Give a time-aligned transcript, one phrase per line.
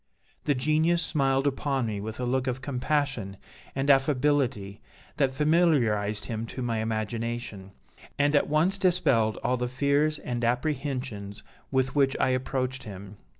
[0.45, 3.37] The Genius smiled upon me with a look of compassion
[3.75, 4.81] and affability
[5.17, 7.69] that familiarized him to my imagination,
[8.17, 13.17] and at once dispelled all the fears and apprehensions with which I approached him.